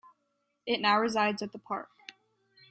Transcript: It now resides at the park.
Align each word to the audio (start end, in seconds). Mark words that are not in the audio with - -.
It 0.65 0.81
now 0.81 0.99
resides 0.99 1.43
at 1.43 1.51
the 1.51 1.59
park. 1.59 1.91